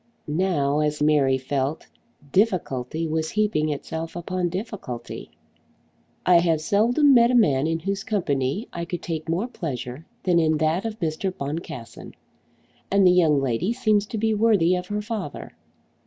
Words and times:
Now, 0.27 0.79
as 0.79 0.99
Mary 0.99 1.37
felt, 1.37 1.85
difficulty 2.31 3.07
was 3.07 3.29
heaping 3.29 3.69
itself 3.69 4.15
upon 4.15 4.49
difficulty. 4.49 5.29
"I 6.25 6.39
have 6.39 6.59
seldom 6.61 7.13
met 7.13 7.29
a 7.29 7.35
man 7.35 7.67
in 7.67 7.81
whose 7.81 8.03
company 8.03 8.67
I 8.73 8.83
could 8.83 9.03
take 9.03 9.29
more 9.29 9.45
pleasure 9.47 10.07
than 10.23 10.39
in 10.39 10.57
that 10.57 10.85
of 10.85 10.99
Mr. 11.01 11.31
Boncassen; 11.31 12.15
and 12.89 13.05
the 13.05 13.11
young 13.11 13.39
lady 13.43 13.73
seems 13.73 14.07
to 14.07 14.17
be 14.17 14.33
worthy 14.33 14.75
of 14.75 14.87
her 14.87 15.03
father." 15.03 15.53